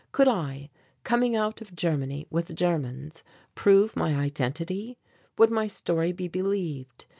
Could 0.11 0.27
I, 0.27 0.71
coming 1.03 1.35
out 1.35 1.61
of 1.61 1.75
Germany 1.75 2.25
with 2.31 2.55
Germans 2.55 3.23
prove 3.53 3.95
my 3.95 4.15
identity? 4.15 4.97
Would 5.37 5.51
my 5.51 5.67
story 5.67 6.11
be 6.11 6.27
believed? 6.27 7.05